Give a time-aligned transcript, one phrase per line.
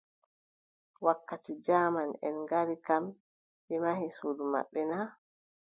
[1.05, 3.05] Wakkati jaamaʼen ngari kam,
[3.65, 4.99] ɓe mahi suudu maɓɓe na?